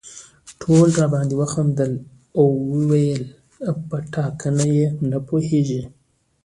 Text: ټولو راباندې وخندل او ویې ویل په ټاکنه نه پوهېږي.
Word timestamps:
ټولو 0.61 0.91
راباندې 1.01 1.33
وخندل 1.37 1.91
او 2.37 2.45
ویې 2.63 2.85
ویل 2.89 3.23
په 3.89 3.97
ټاکنه 4.13 4.65
نه 5.09 5.17
پوهېږي. 5.27 5.81